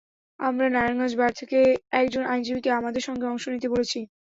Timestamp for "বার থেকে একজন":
1.19-2.23